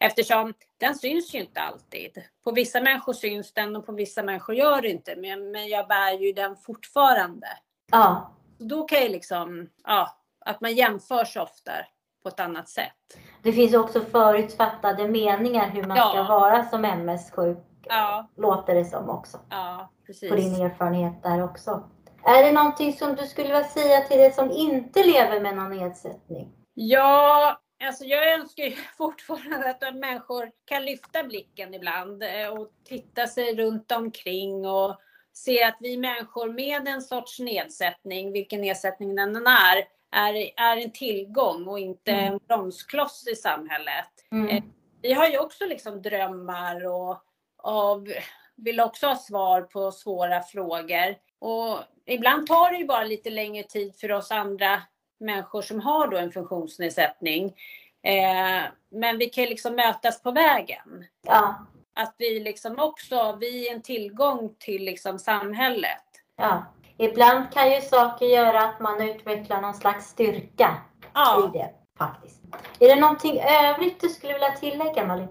Eftersom 0.00 0.54
den 0.78 0.94
syns 0.94 1.34
ju 1.34 1.38
inte 1.38 1.60
alltid. 1.60 2.22
På 2.44 2.52
vissa 2.52 2.80
människor 2.80 3.12
syns 3.12 3.52
den 3.52 3.76
och 3.76 3.86
på 3.86 3.92
vissa 3.92 4.22
människor 4.22 4.54
gör 4.54 4.82
det 4.82 4.88
inte. 4.88 5.16
Men, 5.16 5.50
men 5.50 5.68
jag 5.68 5.88
bär 5.88 6.12
ju 6.12 6.32
den 6.32 6.56
fortfarande. 6.56 7.48
Ja, 7.90 8.32
då 8.58 8.82
kan 8.84 8.98
jag 9.02 9.10
liksom, 9.10 9.68
ja, 9.84 10.08
att 10.46 10.60
man 10.60 10.74
jämför 10.74 11.24
sig 11.24 11.42
ofta 11.42 11.72
på 12.22 12.28
ett 12.28 12.40
annat 12.40 12.68
sätt. 12.68 12.92
det 13.42 13.52
finns 13.52 13.74
också 13.74 14.00
förutfattade 14.00 15.08
meningar 15.08 15.66
hur 15.68 15.84
man 15.84 15.96
Ja. 15.96 16.10
ska 16.10 16.22
vara 16.22 16.64
som 16.64 16.84
MS-sjuk. 16.84 17.58
Ja, 17.88 18.28
Låter 18.36 18.74
det 18.74 18.84
som 18.84 19.10
också. 19.10 19.38
ja 19.50 19.90
precis. 20.06 20.30
På 20.30 20.36
din 20.36 20.54
erfarenhet 20.62 21.22
där 21.22 21.44
också. 21.44 21.90
Är 22.24 22.44
det 22.44 22.52
någonting 22.52 22.92
som 22.92 23.14
du 23.14 23.26
skulle 23.26 23.48
vilja 23.48 23.64
säga 23.64 24.00
till 24.00 24.18
dig 24.18 24.32
som 24.32 24.50
inte 24.50 25.04
lever 25.04 25.40
med 25.40 25.56
någon 25.56 25.70
nedsättning? 25.76 26.52
Ja, 26.74 27.58
alltså 27.84 28.04
jag 28.04 28.32
önskar 28.32 28.64
ju 28.64 28.70
fortfarande 28.96 29.70
att 29.70 29.94
människor 29.94 30.50
kan 30.64 30.84
lyfta 30.84 31.22
blicken 31.24 31.74
ibland 31.74 32.22
eh, 32.22 32.48
och 32.58 32.68
titta 32.84 33.26
sig 33.26 33.56
runt 33.56 33.92
omkring 33.92 34.66
och 34.66 34.96
se 35.38 35.62
att 35.64 35.76
vi 35.80 35.96
människor 35.96 36.52
med 36.52 36.88
en 36.88 37.02
sorts 37.02 37.38
nedsättning, 37.38 38.32
vilken 38.32 38.60
nedsättning 38.60 39.16
den 39.16 39.36
än 39.36 39.46
är, 39.46 39.76
är, 40.12 40.34
är 40.56 40.76
en 40.76 40.92
tillgång 40.92 41.66
och 41.68 41.78
inte 41.78 42.10
Mm. 42.12 42.32
en 42.32 42.40
bromskloss 42.48 43.28
i 43.28 43.36
samhället. 43.36 44.08
Mm. 44.32 44.48
Eh, 44.48 44.62
Vi 45.02 45.12
har 45.12 45.28
ju 45.28 45.38
också 45.38 45.66
liksom 45.66 46.02
drömmar 46.02 46.86
och, 46.86 47.16
och 47.62 48.06
vill 48.56 48.80
också 48.80 49.06
ha 49.06 49.16
svar 49.16 49.62
på 49.62 49.92
svåra 49.92 50.42
frågor. 50.42 51.14
Och 51.38 51.78
ibland 52.06 52.46
tar 52.46 52.70
det 52.70 52.76
ju 52.78 52.86
bara 52.86 53.04
lite 53.04 53.30
längre 53.30 53.62
tid 53.62 53.94
för 53.96 54.12
oss 54.12 54.30
andra 54.30 54.82
människor 55.20 55.62
som 55.62 55.80
har 55.80 56.08
då 56.08 56.16
en 56.16 56.32
funktionsnedsättning. 56.32 57.44
Eh, 58.02 58.62
men 58.90 59.18
vi 59.18 59.26
kan 59.26 59.44
liksom 59.44 59.74
mötas 59.74 60.22
på 60.22 60.30
vägen. 60.30 61.04
Ja, 61.22 61.66
att 61.98 62.14
vi 62.18 62.40
liksom 62.40 62.78
också, 62.78 63.36
vi 63.40 63.68
är 63.68 63.74
en 63.74 63.82
tillgång 63.82 64.54
till 64.58 64.84
liksom 64.84 65.18
samhället. 65.18 66.04
Ja. 66.36 66.64
Ibland 66.98 67.52
kan 67.52 67.70
ju 67.72 67.80
saker 67.80 68.26
göra 68.26 68.60
att 68.60 68.80
man 68.80 69.02
utvecklar 69.02 69.60
någon 69.60 69.74
slags 69.74 70.06
styrka 70.06 70.76
Ja. 71.14 71.50
i 71.54 71.58
det 71.58 71.70
faktiskt. 71.98 72.40
Är 72.78 72.88
det 72.88 73.00
någonting 73.00 73.40
övrigt 73.40 74.00
du 74.00 74.08
skulle 74.08 74.32
vilja 74.32 74.50
tillägga 74.50 75.06
Malin? 75.06 75.28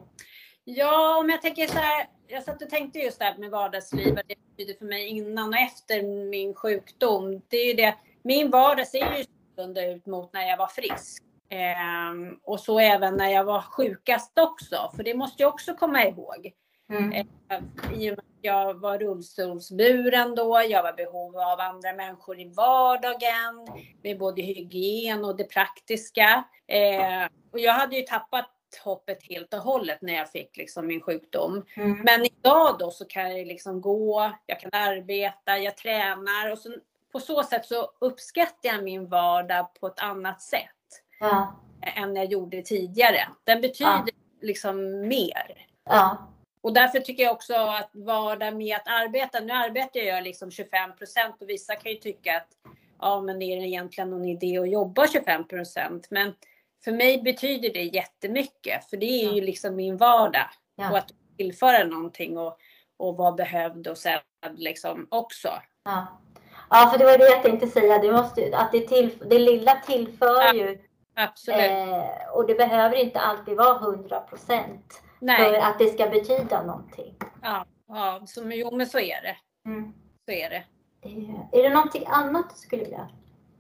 Ja, 0.64 1.18
om 1.18 1.30
jag 1.30 1.42
tänker 1.42 1.68
så 1.68 1.78
här. 1.78 2.08
Jag 2.28 2.44
satt 2.44 2.62
och 2.62 2.70
tänkte 2.70 3.00
just 3.00 3.20
det 3.20 3.26
här 3.26 3.38
med 3.38 3.50
vardagsliv, 3.50 4.16
vad 4.16 4.24
det 4.28 4.36
betyder 4.58 4.78
för 4.78 4.86
mig 4.86 5.08
innan 5.08 5.50
och 5.50 5.60
efter 5.60 6.04
min 6.30 6.54
sjukdom. 6.54 7.42
Det 7.48 7.58
är 7.58 7.66
ju 7.66 7.74
det, 7.74 7.96
min 8.24 8.52
vardag 8.52 8.88
ser 8.88 8.98
ju 8.98 9.26
annorlunda 9.58 9.86
ut 9.86 10.06
mot 10.06 10.34
när 10.34 10.48
jag 10.48 10.58
var 10.58 10.68
frisk. 10.68 11.24
Ehm, 11.50 12.40
och 12.44 12.60
så 12.60 12.80
även 12.80 13.16
när 13.16 13.30
jag 13.30 13.44
var 13.44 13.62
sjukast 13.62 14.40
också, 14.40 14.92
för 14.96 15.04
det 15.04 15.14
måste 15.14 15.44
jag 15.44 15.54
också 15.54 15.74
komma 15.74 16.06
ihåg. 16.06 16.54
Mm. 16.90 17.12
Eh, 17.12 17.26
I 17.94 18.12
och 18.12 18.16
med 18.16 18.20
att 18.20 18.26
jag 18.42 18.74
var 18.74 19.00
rullstolsburen 19.00 20.36
då, 20.36 20.62
jag 20.70 20.84
var 20.84 20.94
behov 20.94 21.38
av 21.38 21.60
andra 21.60 21.94
människor 21.94 22.40
i 22.40 22.46
vardagen 22.46 23.68
med 24.04 24.20
både 24.20 24.42
hygien 24.42 25.26
och 25.26 25.38
det 25.38 25.44
praktiska. 25.44 26.44
Eh, 26.68 27.30
och 27.52 27.60
jag 27.60 27.74
hade 27.74 27.96
ju 27.96 28.02
tappat 28.02 28.54
hoppet 28.84 29.24
helt 29.24 29.54
och 29.54 29.60
hållet 29.60 30.02
när 30.02 30.14
jag 30.14 30.32
fick 30.32 30.58
liksom 30.58 30.88
min 30.88 31.02
sjukdom. 31.02 31.66
Mm. 31.76 32.02
Men 32.06 32.26
idag 32.26 32.76
då 32.80 32.92
så 32.92 33.06
kan 33.06 33.38
jag 33.38 33.48
liksom 33.48 33.82
gå, 33.82 34.32
jag 34.46 34.60
kan 34.60 34.72
arbeta, 34.74 35.58
jag 35.58 35.78
tränar 35.78 36.52
och 36.52 36.58
så, 36.58 36.76
på 37.12 37.20
så 37.20 37.44
sätt 37.44 37.66
så 37.66 37.92
uppskattar 38.00 38.70
jag 38.70 38.84
min 38.84 39.10
vardag 39.10 39.74
på 39.80 39.88
ett 39.88 40.00
annat 40.00 40.42
sätt 40.42 40.77
Ja. 41.20 41.56
än 41.96 42.16
jag 42.16 42.26
gjorde 42.26 42.62
tidigare. 42.62 43.28
Den 43.44 43.62
betyder 43.62 44.10
liksom 44.42 45.08
mer. 45.08 45.66
Ja. 45.90 46.18
Och 46.62 46.74
därför 46.74 47.00
tycker 47.00 47.24
jag 47.24 47.32
också 47.32 47.54
att 47.54 47.90
vardag 47.94 48.56
med 48.56 48.76
att 48.76 48.88
arbeta, 48.88 49.40
nu 49.40 49.54
arbetar 49.54 50.00
jag 50.00 50.24
liksom 50.24 50.52
25 50.52 50.96
procent 50.96 51.42
och 51.42 51.50
vissa 51.50 51.76
kan 51.76 51.92
ju 51.92 51.98
tycka 51.98 52.38
att 52.38 52.48
ja 53.00 53.22
men 53.22 53.42
är 53.42 53.56
det 53.62 53.68
egentligen 53.68 54.10
någon 54.10 54.26
idé 54.26 54.58
att 54.58 54.70
jobba 54.70 55.08
25 55.08 55.48
procent? 55.48 56.08
Men 56.12 56.34
för 56.84 56.92
mig 56.92 57.22
betyder 57.22 57.74
det 57.74 57.84
jättemycket 57.84 58.90
för 58.90 58.98
det 58.98 59.06
är 59.26 59.32
ju 59.34 59.42
liksom 59.42 59.76
min 59.76 59.98
vardag. 59.98 60.48
Och 60.78 60.84
Ja. 60.84 60.98
att 60.98 61.12
tillföra 61.38 61.84
någonting 61.84 62.38
och, 62.38 62.58
och 62.98 63.18
vara 63.18 63.32
behövd 63.32 63.88
och 63.88 63.98
sedd 63.98 64.22
liksom 64.56 65.08
också. 65.12 65.50
Ja. 65.86 66.08
ja, 66.70 66.90
för 66.92 67.00
det 67.00 67.06
var 67.06 67.18
det 67.18 67.26
jag 67.30 67.44
tänkte 67.44 67.68
säga. 67.68 67.98
Det, 67.98 68.12
måste, 68.12 68.58
att 68.58 68.72
det, 68.72 68.88
till, 68.88 69.18
det 69.30 69.40
lilla 69.40 69.76
tillför 69.76 70.26
Ja, 70.44 70.54
ju 70.54 70.80
Absolut. 71.20 71.60
eh, 71.60 72.30
och 72.34 72.48
det 72.48 72.56
behöver 72.56 72.96
inte 72.96 73.20
alltid 73.20 73.58
vara 73.58 73.80
100 73.80 74.20
procent 74.20 75.02
för 75.20 75.54
att 75.54 75.80
det 75.80 75.88
ska 75.88 76.10
betyda 76.10 76.64
någonting. 76.64 77.16
ja, 77.42 77.66
ja 77.88 78.22
så, 78.26 78.52
jo 78.52 78.76
men 78.76 78.88
så 78.88 79.00
är 79.00 79.22
det. 79.22 79.38
Mm. 79.66 79.94
Så 80.26 80.32
är 80.32 80.50
det. 80.50 80.64
Eh, 81.02 81.60
Är 81.60 81.64
det 81.64 81.70
någonting 81.70 82.04
annat 82.08 82.50
du 82.50 82.56
skulle 82.56 82.84
vilja 82.84 83.10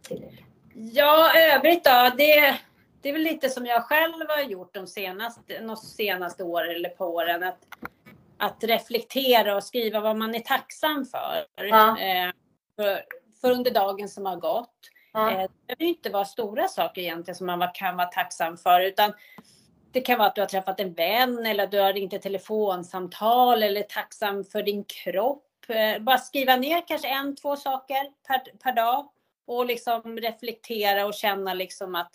tillägga? 0.01 0.43
Ja, 0.73 1.31
övrigt 1.35 1.83
då. 1.83 2.11
Det, 2.17 2.59
det 3.01 3.09
är 3.09 3.13
väl 3.13 3.21
lite 3.21 3.49
som 3.49 3.65
jag 3.65 3.83
själv 3.83 4.13
har 4.29 4.41
gjort 4.41 4.73
de 4.73 4.87
senaste, 4.87 5.59
de 5.59 5.75
senaste 5.77 6.43
åren 6.43 6.75
eller 6.75 6.89
på 6.89 7.05
åren. 7.05 7.43
Att, 7.43 7.59
att 8.37 8.63
reflektera 8.63 9.55
och 9.55 9.63
skriva 9.63 9.99
vad 9.99 10.17
man 10.17 10.35
är 10.35 10.39
tacksam 10.39 11.05
för. 11.05 11.45
Ja. 11.55 11.99
Eh, 11.99 12.31
för, 12.75 13.01
för 13.41 13.51
under 13.51 13.71
dagen 13.71 14.09
som 14.09 14.25
har 14.25 14.35
gått. 14.35 14.89
Ja. 15.11 15.31
Eh, 15.31 15.37
det 15.37 15.77
behöver 15.77 15.95
inte 15.95 16.09
vara 16.09 16.25
stora 16.25 16.67
saker 16.67 17.01
egentligen 17.01 17.35
som 17.35 17.47
man 17.47 17.69
kan 17.73 17.97
vara 17.97 18.07
tacksam 18.07 18.57
för. 18.57 18.81
Utan 18.81 19.13
det 19.91 20.01
kan 20.01 20.17
vara 20.17 20.27
att 20.27 20.35
du 20.35 20.41
har 20.41 20.47
träffat 20.47 20.79
en 20.79 20.93
vän 20.93 21.45
eller 21.45 21.63
att 21.63 21.71
du 21.71 21.79
har 21.79 21.93
ringt 21.93 22.13
ett 22.13 22.21
telefonsamtal 22.21 23.63
eller 23.63 23.81
är 23.81 23.85
tacksam 23.85 24.43
för 24.43 24.63
din 24.63 24.83
kropp. 24.83 25.43
Eh, 25.67 26.01
bara 26.01 26.17
skriva 26.17 26.55
ner 26.55 26.87
kanske 26.87 27.07
en, 27.07 27.35
två 27.35 27.55
saker 27.55 28.11
per, 28.27 28.57
per 28.57 28.73
dag. 28.73 29.09
Och 29.45 29.65
liksom 29.65 30.17
reflektera 30.17 31.05
och 31.05 31.13
känna 31.13 31.53
liksom 31.53 31.95
att, 31.95 32.11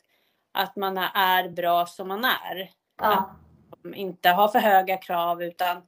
att 0.52 0.76
man 0.76 0.98
är 0.98 1.48
bra 1.48 1.86
som 1.86 2.08
man 2.08 2.24
är. 2.24 2.70
Ja. 3.00 3.36
Inte 3.94 4.30
ha 4.30 4.48
för 4.48 4.58
höga 4.58 4.96
krav 4.96 5.42
utan 5.42 5.82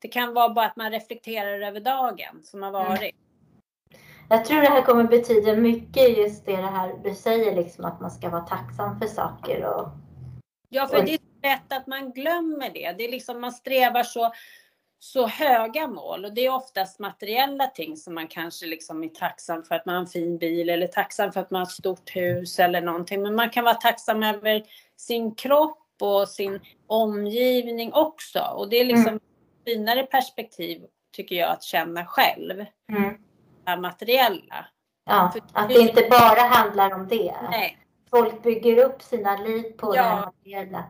det 0.00 0.08
kan 0.08 0.34
vara 0.34 0.48
bara 0.48 0.66
att 0.66 0.76
man 0.76 0.90
reflekterar 0.90 1.60
över 1.60 1.80
dagen 1.80 2.42
som 2.42 2.62
har 2.62 2.70
varit. 2.70 3.14
Jag 4.32 4.44
tror 4.44 4.60
det 4.60 4.68
här 4.68 4.82
kommer 4.82 5.04
betyda 5.04 5.56
mycket 5.56 6.18
just 6.18 6.46
det, 6.46 6.56
det 6.56 6.62
här 6.62 6.94
du 7.04 7.14
säger 7.14 7.56
liksom 7.56 7.84
att 7.84 8.00
man 8.00 8.10
ska 8.10 8.28
vara 8.28 8.42
tacksam 8.42 9.00
för 9.00 9.06
saker 9.06 9.64
och 9.64 9.88
Ja, 10.68 10.86
för 10.88 10.98
Oj. 10.98 11.04
det 11.04 11.12
är 11.48 11.50
lätt 11.52 11.72
att 11.72 11.86
man 11.86 12.12
glömmer 12.12 12.70
det. 12.74 12.94
Det 12.98 13.04
är 13.04 13.10
liksom 13.10 13.40
man 13.40 13.52
strävar 13.52 14.02
så, 14.02 14.32
så 14.98 15.26
höga 15.26 15.86
mål 15.86 16.24
och 16.24 16.34
det 16.34 16.46
är 16.46 16.54
oftast 16.54 16.98
materiella 16.98 17.66
ting 17.66 17.96
som 17.96 18.14
man 18.14 18.28
kanske 18.28 18.66
liksom 18.66 19.04
är 19.04 19.08
tacksam 19.08 19.62
för 19.62 19.74
att 19.74 19.86
man 19.86 19.94
har 19.94 20.02
en 20.02 20.08
fin 20.08 20.38
bil 20.38 20.70
eller 20.70 20.86
tacksam 20.86 21.32
för 21.32 21.40
att 21.40 21.50
man 21.50 21.58
har 21.58 21.66
ett 21.66 21.72
stort 21.72 22.16
hus 22.16 22.58
eller 22.58 22.80
någonting. 22.80 23.22
Men 23.22 23.34
man 23.34 23.50
kan 23.50 23.64
vara 23.64 23.74
tacksam 23.74 24.22
över 24.22 24.62
sin 24.96 25.34
kropp 25.34 25.86
och 26.00 26.28
sin 26.28 26.60
omgivning 26.86 27.92
också. 27.92 28.40
Och 28.56 28.68
det 28.68 28.76
är 28.80 28.84
liksom 28.84 29.08
Mm. 29.08 29.20
finare 29.64 30.02
perspektiv 30.02 30.82
tycker 31.12 31.36
jag 31.36 31.50
att 31.50 31.62
känna 31.62 32.06
själv. 32.06 32.64
mm. 32.92 33.14
Materiella. 33.76 34.66
ja, 35.04 35.32
att 35.52 35.68
det 35.68 35.74
inte 35.74 36.06
bara 36.10 36.40
handlar 36.40 36.94
om 36.94 37.08
det. 37.08 37.34
Nej, 37.50 37.76
Folk 38.10 38.42
bygger 38.42 38.84
upp 38.84 39.02
sina 39.02 39.36
liv 39.36 39.62
på 39.62 39.96
Ja. 39.96 40.02
det 40.02 40.20
materiella. 40.26 40.84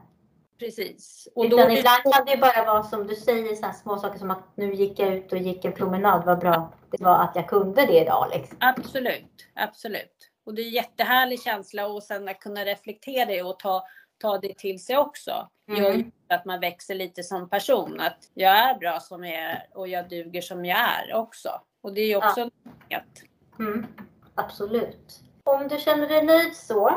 precis. 0.59 1.29
Och 1.35 1.49
då, 1.49 1.57
Utan 1.61 1.71
ibland 1.71 2.03
kan 2.15 2.25
det 2.27 2.37
bara 2.37 2.65
vara 2.65 2.83
som 2.83 3.07
du 3.07 3.15
säger, 3.15 3.55
så 3.55 3.73
små 3.83 3.99
saker 3.99 4.19
som 4.19 4.31
att 4.31 4.57
nu 4.57 4.75
gick 4.75 4.99
jag 4.99 5.15
ut 5.15 5.33
och 5.33 5.39
gick 5.39 5.65
en 5.65 5.73
promenad, 5.73 6.25
vad 6.27 6.39
bra 6.39 6.73
det 6.91 7.05
var 7.05 7.19
att 7.19 7.33
jag 7.37 7.49
kunde 7.49 7.87
det 7.87 8.01
idag. 8.01 8.27
Liksom. 8.35 8.57
Absolut, 8.61 9.47
absolut. 9.55 10.31
Och 10.47 10.55
det 10.55 10.63
är 10.63 10.67
en 10.67 10.71
jättehärlig 10.73 11.43
känsla 11.43 11.87
och 11.87 12.03
sen 12.03 12.29
att 12.29 12.41
kunna 12.41 12.65
reflektera 12.65 13.25
det 13.25 13.43
och 13.43 13.59
ta, 13.59 13.83
ta 14.21 14.39
det 14.39 14.59
till 14.59 14.85
sig 14.85 14.97
också. 14.99 15.49
Mm. 15.69 15.83
Gör 15.85 16.05
att 16.29 16.45
man 16.45 16.61
växer 16.61 16.95
lite 16.95 17.23
som 17.23 17.49
person. 17.49 18.01
Att 18.01 18.19
jag 18.35 18.57
är 18.59 18.75
bra 18.79 19.01
som 19.01 19.25
jag 19.25 19.35
är 19.35 19.67
och 19.75 19.89
jag 19.89 20.09
duger 20.09 20.41
som 20.41 20.65
jag 20.65 20.79
är 20.79 21.15
också. 21.15 21.51
Och 21.83 21.93
det 21.95 22.01
är 22.01 22.17
också 22.17 22.45
något 22.45 22.60
att 22.97 23.23
Mm. 23.59 23.87
Absolut. 24.35 25.21
Om 25.45 25.69
du 25.69 25.79
känner 25.79 26.09
dig 26.09 26.25
nöjd 26.27 26.57
så, 26.57 26.89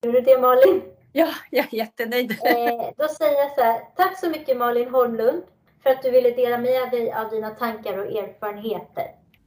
är 0.00 0.12
du 0.12 0.20
det 0.20 0.40
Malin? 0.40 0.82
Ja, 1.14 1.28
jag 1.50 1.66
är 1.72 1.76
jättenöjd. 1.76 2.30
Eh, 2.30 2.90
då 2.96 3.08
säger 3.08 3.38
jag 3.38 3.54
så 3.54 3.60
här, 3.60 3.80
tack 3.96 4.18
så 4.20 4.30
mycket 4.30 4.56
Malin 4.56 4.88
Holmlund 4.88 5.42
för 5.82 5.90
att 5.90 6.02
du 6.02 6.10
ville 6.10 6.30
dela 6.30 6.58
med 6.58 6.90
dig 6.90 7.12
av 7.12 7.30
dina 7.30 7.50
tankar 7.50 7.98
och 7.98 8.06
erfarenheter. 8.06 9.04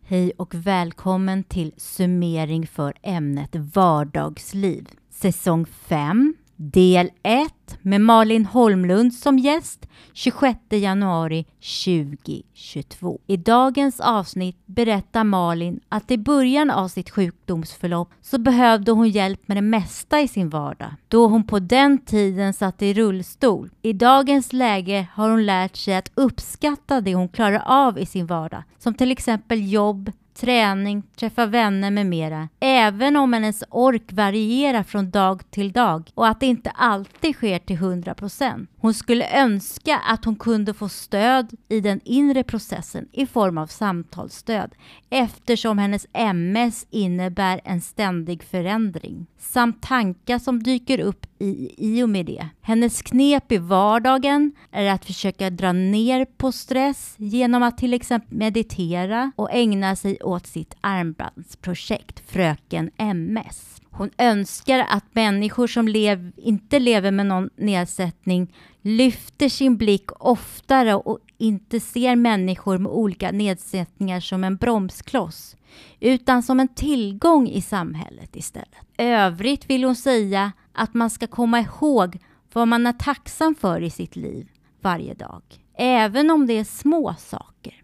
Hej 0.08 0.32
och 0.38 0.54
välkommen 0.54 1.44
till 1.44 1.74
summering 1.78 2.68
för 2.68 2.94
ämnet 3.02 3.56
vardagsliv. 3.56 4.88
Säsong 5.10 5.66
5, 5.66 6.36
del 6.56 7.10
1 7.24 7.78
med 7.82 8.02
Malin 8.02 8.46
Holmlund 8.46 9.14
som 9.14 9.40
gäst 9.40 9.88
26 10.14 10.60
januari 10.70 11.46
2022. 11.86 13.20
I 13.28 13.38
dagens 13.38 14.00
avsnitt 14.00 14.58
berättar 14.66 15.24
Malin 15.24 15.80
att 15.90 16.12
i 16.12 16.18
början 16.18 16.70
av 16.70 16.88
sitt 16.88 17.10
sjukdomsförlopp 17.10 18.10
så 18.22 18.38
behövde 18.38 18.92
hon 18.92 19.10
hjälp 19.10 19.48
med 19.48 19.58
det 19.58 19.62
mesta 19.62 20.22
i 20.22 20.28
sin 20.28 20.50
vardag, 20.50 20.94
då 21.08 21.28
hon 21.28 21.48
på 21.48 21.60
den 21.60 21.98
tiden 21.98 22.54
satt 22.54 22.82
i 22.82 22.94
rullstol. 22.94 23.70
I 23.82 23.94
dagens 23.94 24.54
läge 24.54 25.08
har 25.14 25.30
hon 25.30 25.46
lärt 25.46 25.76
sig 25.76 25.96
att 25.96 26.12
uppskatta 26.16 27.02
det 27.02 27.16
hon 27.16 27.30
klarar 27.30 27.64
av 27.66 28.00
i 28.00 28.06
sin 28.06 28.26
vardag, 28.26 28.64
som 28.78 28.94
till 28.94 29.12
exempel 29.12 29.72
jobb, 29.72 30.12
träning, 30.36 31.04
träffa 31.16 31.46
vänner 31.46 31.92
med 31.92 32.06
mera. 32.06 32.50
Även 32.60 33.16
om 33.16 33.34
hennes 33.34 33.64
ork 33.70 34.14
varierar 34.14 34.84
från 34.84 35.10
dag 35.10 35.52
till 35.52 35.72
dag 35.72 36.12
och 36.14 36.28
att 36.28 36.40
det 36.40 36.46
inte 36.46 36.70
alltid 36.70 37.36
sker 37.36 37.60
till 37.60 37.78
100%. 37.78 38.68
Hon 38.78 38.94
skulle 38.94 39.42
önska 39.42 39.98
att 39.98 40.26
hon 40.26 40.36
kunde 40.36 40.74
få 40.74 40.90
stöd 40.90 41.54
i 41.70 41.80
den 41.80 42.02
inre 42.04 42.44
processen 42.44 43.08
i 43.12 43.26
form 43.26 43.58
av 43.58 43.68
samtalsstöd 43.68 44.76
eftersom 45.10 45.78
hennes 45.78 46.08
MS 46.14 46.88
innebär 46.90 47.62
en 47.64 47.82
ständig 47.82 48.44
förändring 48.44 49.26
samt 49.40 49.82
tankar 49.82 50.40
som 50.40 50.64
dyker 50.64 51.00
upp 51.00 51.26
i, 51.40 51.76
i 51.78 52.04
och 52.04 52.10
med 52.10 52.26
det. 52.26 52.50
Hennes 52.62 53.02
knep 53.02 53.52
i 53.52 53.58
vardagen 53.58 54.52
är 54.72 54.92
att 54.92 55.06
försöka 55.06 55.50
dra 55.50 55.72
ner 55.72 56.26
på 56.26 56.52
stress 56.52 57.16
genom 57.18 57.64
att 57.64 57.78
till 57.78 57.94
exempel 57.94 58.38
meditera 58.38 59.32
och 59.36 59.50
ägna 59.52 59.96
sig 59.96 60.18
åt 60.26 60.48
sitt 60.48 60.76
armbandsprojekt 60.82 62.20
Fröken 62.30 62.92
MS. 62.98 63.82
Hon 63.90 64.10
önskar 64.18 64.86
att 64.90 65.16
människor 65.16 65.68
som 65.68 65.88
lev, 65.88 66.32
inte 66.38 66.80
lever 66.80 67.12
med 67.12 67.26
någon 67.26 67.50
nedsättning 67.56 68.54
lyfter 68.82 69.50
sin 69.50 69.78
blick 69.78 70.10
oftare 70.20 70.96
och 70.96 71.20
inte 71.38 71.80
ser 71.80 72.16
människor 72.16 72.78
med 72.78 72.92
olika 72.92 73.32
nedsättningar 73.32 74.20
som 74.20 74.44
en 74.44 74.56
bromskloss 74.56 75.56
utan 76.00 76.44
som 76.44 76.60
en 76.60 76.68
tillgång 76.68 77.48
i 77.48 77.62
samhället 77.62 78.36
istället. 78.36 78.70
Övrigt 78.98 79.70
vill 79.70 79.84
hon 79.84 79.96
säga 79.96 80.52
att 80.74 80.94
man 80.94 81.10
ska 81.10 81.28
komma 81.28 81.60
ihåg 81.60 82.18
vad 82.54 82.68
man 82.68 82.88
är 82.88 82.94
tacksam 82.94 83.56
för 83.56 83.82
i 83.82 83.90
sitt 83.90 84.16
liv 84.16 84.48
varje 84.82 85.14
dag. 85.14 85.42
även 85.78 86.32
om 86.32 86.48
det 86.48 86.54
är 86.54 86.64
små 86.64 87.16
saker. 87.18 87.84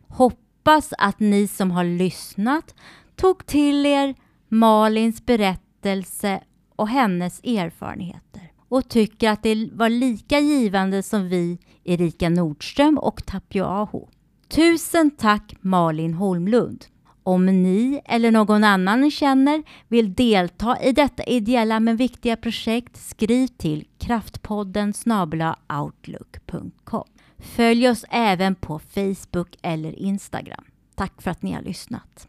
Hoppas 0.63 0.93
att 0.97 1.19
ni 1.19 1.47
som 1.47 1.71
har 1.71 1.83
lyssnat 1.83 2.75
tog 3.15 3.45
till 3.45 3.85
er 3.85 4.15
Malins 4.49 5.25
berättelse 5.25 6.43
och 6.75 6.87
hennes 6.87 7.43
erfarenheter 7.43 8.51
och 8.69 8.89
tycker 8.89 9.29
att 9.29 9.43
det 9.43 9.69
var 9.73 9.89
lika 9.89 10.39
givande 10.39 11.03
som 11.03 11.29
vi 11.29 11.57
Erika 11.83 12.29
Nordström 12.29 12.97
och 12.97 13.25
Tapio 13.25 13.63
Aho. 13.63 14.09
Tusen 14.47 15.11
tack 15.11 15.55
Malin 15.61 16.13
Holmlund! 16.13 16.85
Om 17.23 17.45
ni 17.45 18.01
eller 18.05 18.31
någon 18.31 18.63
annan 18.63 19.01
ni 19.01 19.11
känner 19.11 19.63
vill 19.87 20.13
delta 20.13 20.77
i 20.83 20.91
detta 20.91 21.23
ideella 21.23 21.79
men 21.79 21.97
viktiga 21.97 22.35
projekt, 22.35 22.97
skriv 22.97 23.47
till 23.47 23.87
kraftpodden 23.99 24.93
outlook.com. 25.81 27.07
Följ 27.41 27.89
oss 27.89 28.05
även 28.09 28.55
på 28.55 28.79
Facebook 28.79 29.57
eller 29.61 29.99
Instagram. 29.99 30.63
Tack 30.95 31.21
för 31.21 31.31
att 31.31 31.41
ni 31.41 31.51
har 31.51 31.61
lyssnat. 31.61 32.27